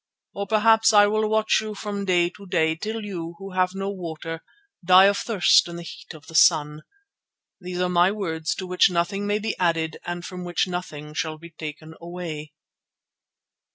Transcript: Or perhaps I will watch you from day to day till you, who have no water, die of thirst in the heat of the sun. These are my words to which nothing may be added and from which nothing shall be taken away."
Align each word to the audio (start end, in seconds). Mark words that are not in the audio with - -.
Or 0.33 0.47
perhaps 0.47 0.93
I 0.93 1.05
will 1.05 1.29
watch 1.29 1.59
you 1.61 1.75
from 1.75 2.05
day 2.05 2.31
to 2.31 2.47
day 2.47 2.73
till 2.73 3.05
you, 3.05 3.35
who 3.37 3.51
have 3.51 3.75
no 3.75 3.91
water, 3.91 4.41
die 4.83 5.05
of 5.05 5.15
thirst 5.19 5.67
in 5.67 5.75
the 5.75 5.83
heat 5.83 6.15
of 6.15 6.25
the 6.25 6.33
sun. 6.33 6.81
These 7.59 7.81
are 7.81 7.87
my 7.87 8.11
words 8.11 8.55
to 8.55 8.65
which 8.65 8.89
nothing 8.89 9.27
may 9.27 9.37
be 9.37 9.55
added 9.59 9.97
and 10.03 10.25
from 10.25 10.43
which 10.43 10.67
nothing 10.67 11.13
shall 11.13 11.37
be 11.37 11.51
taken 11.51 11.93
away." 12.01 12.51